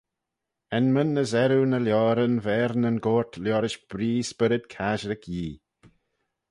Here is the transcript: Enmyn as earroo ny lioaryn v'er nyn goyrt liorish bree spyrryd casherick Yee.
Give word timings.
Enmyn 0.77 1.11
as 1.23 1.31
earroo 1.43 1.65
ny 1.69 1.79
lioaryn 1.83 2.35
v'er 2.45 2.71
nyn 2.81 2.97
goyrt 3.05 3.33
liorish 3.43 3.79
bree 3.89 4.25
spyrryd 4.29 4.65
casherick 4.73 5.25
Yee. 5.33 5.55